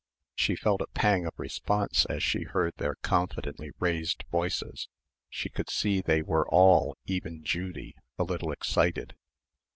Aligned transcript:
She 0.33 0.55
felt 0.55 0.81
a 0.81 0.87
pang 0.87 1.27
of 1.27 1.37
response 1.37 2.07
as 2.07 2.23
she 2.23 2.41
heard 2.41 2.73
their 2.77 2.95
confidently 3.03 3.69
raised 3.79 4.23
voices. 4.31 4.89
She 5.29 5.47
could 5.47 5.69
see 5.69 6.01
they 6.01 6.23
were 6.23 6.49
all, 6.49 6.97
even 7.05 7.43
Judy, 7.43 7.93
a 8.17 8.23
little 8.23 8.51
excited. 8.51 9.15